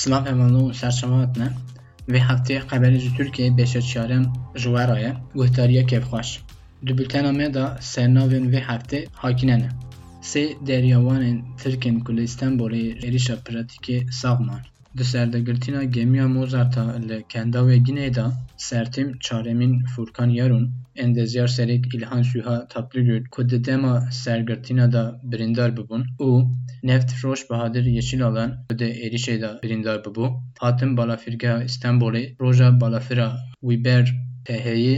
Slav 0.00 0.24
evalu 0.32 0.74
serçevatine 0.80 1.48
vê 2.12 2.20
hefteyê 2.28 2.60
xeberê 2.70 2.98
ji 3.04 3.10
Tirkiyeyê 3.16 3.56
bêşeçiyarên 3.58 4.24
ji 4.60 4.68
we 4.74 4.84
re 4.88 4.96
ye 5.04 5.12
guhdariya 5.38 5.84
kêfxweş. 5.90 6.28
Di 6.86 6.92
bultena 6.98 7.32
me 7.38 7.46
de 7.54 7.64
sernavên 7.92 8.44
vê 8.52 8.60
heftê 8.68 9.00
hakîne 9.22 9.56
ne. 9.62 9.70
Sê 10.30 10.42
deryawanên 10.66 11.38
Tirkên 11.60 11.96
ku 12.04 12.10
li 12.16 12.24
Stenbolê 12.34 12.84
êrişa 13.06 13.36
pratikê 13.44 13.96
sax 14.20 14.38
man. 14.46 14.62
Di 14.96 15.04
serdegirtina 15.04 15.84
gemiya 15.84 16.28
Mozarta 16.28 16.84
li 17.08 17.18
Kendawê 17.32 17.76
Ginê 17.86 18.14
de 18.14 18.26
sertêm 18.56 19.18
çaremîn 19.18 19.84
Furkan 19.84 20.28
Yarûn 20.28 20.70
endezyar 20.96 21.48
serek 21.48 21.94
İlhan 21.94 22.22
Süha 22.22 22.68
Tapligül 22.68 23.24
ku 23.24 23.48
di 23.48 23.64
dema 23.64 24.08
sergirtina 24.10 24.92
da 24.92 25.20
birîndar 25.22 25.70
bibûn 25.76 26.04
û 26.18 26.30
Neft 26.82 27.24
Roj 27.24 27.40
Bahadir 27.50 27.84
Yeşilalan 27.84 28.50
ku 28.68 28.78
di 28.78 28.84
êrişê 28.84 29.40
de 29.40 29.50
birîndar 29.62 29.98
bibû 30.04 30.26
hatin 30.58 30.96
balafirgeha 30.96 31.58
roja 32.40 32.80
balafira 32.80 33.36
wî 33.62 33.84
ber 33.84 34.04
PHYê 34.46 34.96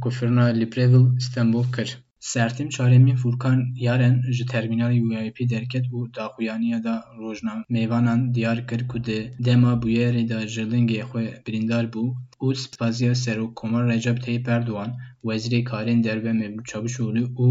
ku 0.00 0.10
firna 0.10 0.44
Libreville 0.44 1.20
Stenbol 1.20 1.66
kir. 1.72 1.98
Sertêm 2.32 2.68
çaremîn 2.68 3.16
Furkan 3.16 3.58
Yaren 3.86 4.16
ji 4.36 4.44
termînalê 4.52 4.98
VIP 5.10 5.38
derket 5.50 5.86
û 5.96 5.98
daxuyaniya 6.16 6.80
da 6.86 6.94
rojnamêvanan 7.20 8.20
diyar 8.34 8.58
kir 8.68 8.82
ku 8.90 8.98
di 9.06 9.18
dema 9.46 9.72
bûyerê 9.82 10.24
de 10.30 10.38
ji 10.54 10.64
lingê 10.72 11.00
xwe 11.10 11.24
birîndar 11.46 11.84
bû 11.92 12.04
û 12.44 12.54
spasiya 12.54 13.14
Serokkomar 13.14 13.88
Recep 13.88 14.22
Tayyip 14.24 14.48
Erdogan 14.48 14.90
Wezîrê 15.28 15.64
Karên 15.64 16.04
Derve 16.04 16.32
Mevlût 16.40 16.66
Çavuşoğlu 16.70 17.24
û 17.44 17.46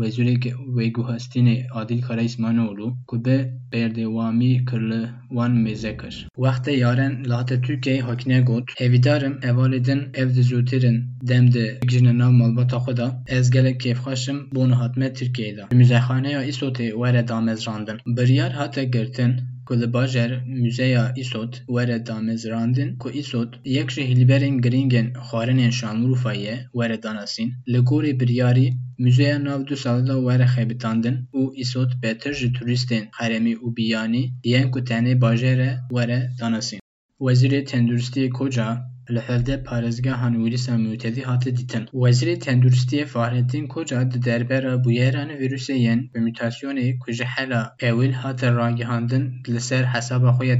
Wezîrê 0.00 0.34
Wêguhestînê 0.76 1.56
Adil 1.70 2.02
Kara 2.02 2.22
İsmaîloğlu 2.22 2.96
ku 3.08 3.24
bi 3.24 3.38
berdewamî 3.72 4.64
kir 4.64 4.82
li 4.90 5.02
wan 5.28 5.52
mêze 5.64 5.92
kir. 6.00 6.14
Wextê 6.36 6.72
Yaren 6.84 7.24
li 7.24 7.32
hata 7.32 7.54
Tirkiyeyê 7.54 8.00
hakine 8.00 8.40
got, 8.40 8.66
Hêvîdarim 8.80 9.34
evalê 9.50 9.84
din 9.84 10.00
ev 10.14 10.28
di 10.34 10.42
zûtîrin 10.50 10.98
dem 11.28 11.52
de 11.54 11.78
bigîjîne 11.82 12.18
nav 12.18 12.32
malbata 12.32 12.96
de 12.96 13.06
ez 13.26 13.50
gelek 13.50 13.76
kêfxweş 13.84 14.30
im 14.30 14.38
bû 14.54 14.62
nihatme 14.70 15.06
Tirkiyeyê 15.18 15.56
de. 15.56 15.62
Li 15.72 15.76
Mûzexaneya 15.80 16.40
Îsotê 16.50 16.88
were 17.00 17.28
damezrandin. 17.28 17.98
Biryar 18.06 18.52
hate 18.52 18.84
girtin 18.84 19.32
گل 19.66 19.86
باجر 19.86 20.30
موزیا 20.46 21.04
ایسوت 21.18 21.62
وره 21.68 21.98
دامز 21.98 22.46
راندن 22.46 22.96
که 23.00 23.06
ایسوت 23.06 23.48
یک 23.64 23.90
شه 23.90 24.02
هلیبرین 24.02 24.56
گرینگن 24.64 25.12
خارن 25.12 25.58
انشان 25.58 26.06
روفایه 26.06 26.68
وره 26.74 26.96
داناسین 26.96 27.52
لگوری 27.66 28.12
بریاری 28.12 28.76
موزیا 28.98 29.38
ناو 29.38 29.62
دو 29.62 29.76
سالدا 29.76 30.22
وره 30.22 30.46
خیبتاندن 30.46 31.28
او 31.30 31.52
ایسوت 31.54 31.88
بیتر 32.02 32.32
جی 32.32 32.52
توریستین 32.56 33.04
خرمی 33.12 33.54
و 33.54 33.70
بیانی 33.70 34.32
دیان 34.42 34.70
که 34.70 34.80
تنه 34.80 35.14
باجره 35.14 35.80
وره 35.90 36.30
داناسین 36.38 36.80
وزیر 37.20 37.60
تندرستی 37.60 38.30
کجا 38.32 38.91
li 39.14 39.20
hevdê 39.28 39.56
parêzgehan 39.68 40.34
wîrîsa 40.42 40.74
mûtedî 40.84 41.22
hate 41.30 41.50
dîtin. 41.58 41.84
Wezîrê 42.02 42.36
Tenduristiyê 42.44 43.04
Fahrettin 43.14 43.66
Koca 43.66 44.00
di 44.10 44.18
derbera 44.26 44.74
bûyeran 44.84 45.30
vîrusê 45.40 45.74
yên 45.84 46.00
bi 46.12 46.18
mutasyonê 46.26 46.98
ku 47.02 47.08
ji 47.16 47.24
hela 47.34 47.62
ewil 47.88 48.12
hate 48.22 48.48
ragihandin 48.60 49.24
li 49.52 49.60
ser 49.68 49.84
hesaba 49.94 50.30
xwe 50.36 50.46
ya 50.52 50.56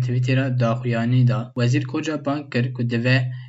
da, 1.31 1.53
Wezîr 1.59 1.85
Koca 1.93 2.25
bang 2.27 2.43
kir 2.53 2.73
ku 2.75 2.83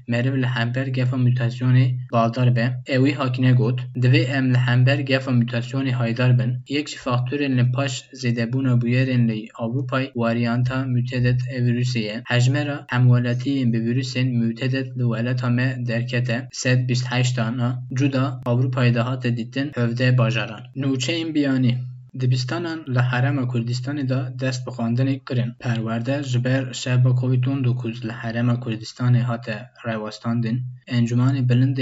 meriv 0.08 0.36
li 0.44 0.48
hember 0.56 0.88
gefa 0.88 1.18
mutasyonê 1.18 1.86
baldar 2.12 2.56
be, 2.56 2.66
ew 2.88 3.02
wî 3.06 3.14
hakine 3.14 3.52
got, 3.52 3.80
divê 4.04 4.24
em 4.38 4.54
li 4.54 4.58
hember 4.58 5.00
gefa 5.00 5.32
mutasyonê 5.32 5.92
haydar 5.92 6.40
bin, 6.40 6.52
yek 6.70 6.90
ji 6.90 6.98
faktorên 6.98 7.58
li 7.58 7.72
paş 7.76 7.94
zêdebûna 8.22 8.74
bûyerên 8.82 9.24
li 9.30 9.48
Ewropayê 9.64 10.08
waryanta 10.22 10.78
mutedet 10.86 11.40
e 11.56 11.58
vîrusê 11.66 12.00
ye, 12.00 12.24
hejmera 12.26 12.86
hemwelatiyên 12.94 13.74
bi 13.74 13.78
vîrusên 13.78 14.28
mutedet 14.40 14.88
li 14.98 15.04
welata 15.14 15.50
me 15.50 15.68
derkete. 15.88 16.48
Sed 16.52 16.90
bîst 16.90 17.06
heştana 17.12 17.70
cuda 17.94 18.42
Ewropayê 18.46 18.94
de 18.94 19.00
hate 19.00 19.38
dîtin 19.38 19.68
hevdê 19.80 20.18
bajaran. 20.18 20.64
Nûçeyên 20.76 21.34
biyanî 21.36 21.93
دبستانان 22.22 22.80
له 22.96 23.02
حرم 23.10 23.38
کوردستان 23.52 23.98
دا 24.12 24.20
دست 24.42 24.60
په 24.66 24.72
خواندنې 24.76 25.16
کړن 25.28 25.50
پرورده 25.64 26.16
زبر 26.32 26.62
شبا 26.82 27.12
کووید 27.20 27.42
19 27.48 28.08
له 28.08 28.14
حرم 28.22 28.50
کوردستان 28.64 29.14
هاته 29.30 29.56
راوستاندن 29.88 30.56
انجمن 30.98 31.36
بلند 31.50 31.80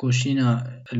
کوشینا 0.00 0.48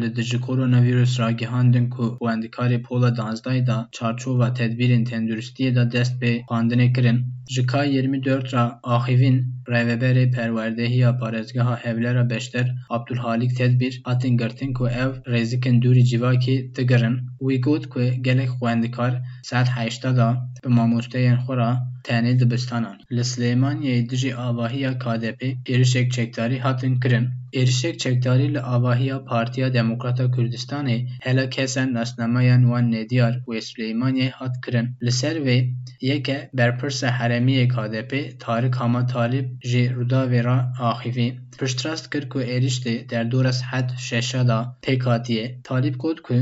له 0.01 0.09
د 0.17 0.19
کورونا 0.47 0.79
وایرس 0.83 1.13
راګهاندن 1.23 1.87
کو 1.95 2.05
واندکار 2.25 2.71
پولا 2.87 3.11
دانزدای 3.19 3.61
دا 3.71 3.79
چارچو 3.97 4.31
و 4.41 4.43
تدبیر 4.59 4.91
تندرستی 5.11 5.67
دا 5.77 5.85
دست 5.95 6.15
به 6.21 6.31
خواندنې 6.49 6.89
کړن 6.97 7.17
Ji 7.51 7.67
ka 7.67 7.85
24 7.85 8.55
ra 8.55 8.81
axivîn 8.83 9.37
rêveberê 9.69 10.31
perwerdehiya 10.31 11.11
parêzgeha 11.21 11.77
Hevlêra 11.85 12.31
Beşter 12.31 12.75
Abdulhalik 12.91 13.57
Tedbîr 13.57 14.01
hatin 14.05 14.37
girtin 14.37 14.73
ku 14.73 14.89
ev 14.89 15.13
rêzikên 15.33 15.77
dûrî 15.83 16.05
civakê 16.11 16.57
digirin. 16.77 17.17
Wî 17.41 17.61
got 17.61 17.85
ku 17.93 18.01
gelek 18.27 18.51
xwendekar 18.59 19.13
saet 19.43 19.69
heşta 19.69 20.17
da 20.17 20.29
bi 20.65 20.69
mamosteyên 20.69 21.39
xwe 21.45 21.57
re 21.57 21.71
tenê 22.07 22.33
dibistanan. 22.41 22.97
Li 23.17 23.25
Silêmaniyê 23.33 24.09
dijî 24.11 24.37
avahiya 24.37 24.93
KDP 24.99 25.41
êrişek 25.73 26.11
çekdarî 26.17 26.59
hatin 26.59 26.95
kirin. 27.01 27.27
Êrişek 27.53 27.99
çekdarî 27.99 28.55
li 28.55 28.61
avahiya 28.61 29.25
Partiya 29.25 29.75
Demokrata 29.75 30.25
Kurdistanê 30.25 30.99
hela 31.21 31.45
kesên 31.55 31.95
nasnameyan 31.95 32.63
wan 32.71 32.87
nêdiyar 32.93 33.35
wê 33.49 33.59
Silêmaniyê 33.69 34.31
hat 34.31 34.55
kirin. 34.65 34.87
Li 35.05 35.13
ser 35.13 35.37
vê 35.47 35.59
yeke 36.01 36.51
berpirsa 36.55 37.09
herêmiyê 37.33 37.69
KDP 37.69 38.13
Tarik 38.41 38.75
Hama 38.77 39.07
Talîb 39.07 39.47
ji 39.71 39.83
Rûdawê 39.99 40.41
re 40.49 40.59
axivî 40.91 41.29
piştrast 41.59 42.05
kir 42.13 42.25
ku 42.33 42.39
êriştê 42.55 42.95
derdora 43.11 43.53
sihet 43.53 43.89
şeşa 43.99 44.49
da 44.49 44.59
pêk 44.83 45.03
hatiye. 45.11 45.47
Talîb 45.65 45.97
got 46.03 46.19
ku 46.27 46.35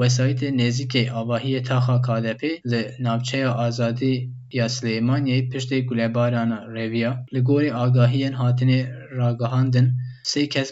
wesayîtê 0.00 0.48
KDP 2.06 2.42
li 2.70 2.82
navçeya 3.06 3.52
Azadî 3.54 4.14
ya 4.52 4.66
Silêmaniyê 4.66 5.50
piştî 5.50 5.86
gulebarana 5.86 6.58
Rêviya 6.76 7.12
li 7.34 7.40
gorî 7.48 7.70
agahiyên 7.84 8.34
hatinê 8.42 8.80
ragihandin 9.18 9.86
sê 10.30 10.48
kes 10.48 10.68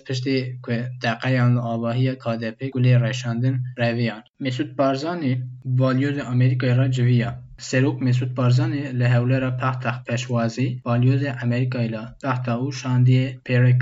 ku 0.64 0.72
deqeyan 1.02 1.56
avahiya 1.56 2.14
KDP 2.24 2.60
gulê 2.74 2.94
reşandin 3.06 3.56
Rêviyan. 3.82 4.22
Mesûd 4.40 4.70
Barzanî 4.78 5.32
balyozê 5.64 6.22
Amerîkayê 6.32 6.92
civiya. 6.92 7.47
Serok 7.66 7.96
Mesûd 8.06 8.30
Barzanî 8.38 8.82
li 8.98 9.06
hewlêra 9.14 9.50
Pextex 9.60 9.96
Pêşwazî 10.06 10.68
balyozê 10.86 11.30
Amerîkayê 11.42 11.88
li 11.94 12.02
Pexta 12.22 12.54
û 12.64 12.66
Şandiyê 12.80 13.26
pêre. 13.46 13.72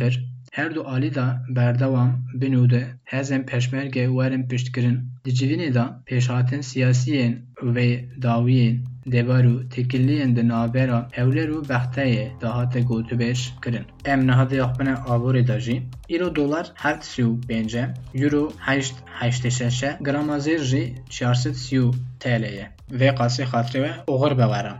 Her 0.56 0.74
du 0.74 0.82
alî 0.94 1.14
de 1.14 1.26
berdewam 1.56 2.10
bin 2.40 2.52
û 2.52 2.70
di 2.70 2.82
hezên 3.12 3.42
Pêşmerge 3.50 4.04
werin 4.16 4.44
piştkirin. 4.50 4.98
Di 5.24 5.30
civînê 5.38 5.74
de 5.74 5.84
pêşhatin 6.06 6.62
siyasî 6.70 7.12
yên 7.20 7.34
wê 7.74 7.90
dawiyên 8.22 8.76
devar 9.14 9.44
û 9.44 9.54
tekiliyên 9.74 10.36
di 10.36 10.48
navbera 10.48 11.00
Hewlêr 11.18 11.50
û 11.56 11.58
Bexteyê 11.70 12.26
de 12.40 12.46
hate 12.56 12.80
gotûbêj 12.90 13.38
kirin. 13.62 13.86
Em 14.12 14.20
nihadê 14.28 14.58
axbina 14.66 14.94
aborê 15.14 15.42
de 15.50 15.58
jî 15.64 15.76
îro 16.14 16.28
dolar 16.36 16.66
heft 16.84 17.04
sî 17.12 17.22
û 17.30 17.32
pênc 17.48 17.72
e, 17.82 17.84
euro 18.22 18.44
heşt 18.66 18.96
heştê 19.20 19.50
e, 19.86 19.90
grama 20.06 20.36
zêr 20.46 20.62
jî 20.70 20.84
çar 21.10 21.34
sed 21.42 21.54
sî 21.64 21.76
û 21.86 21.88
TL 22.20 22.44
ye. 22.58 22.66
Vê 23.00 23.10
qasê 23.18 23.44
xatirê 23.52 23.80
we 23.84 23.92
oxir 24.12 24.32
be 24.38 24.46
were. 24.52 24.74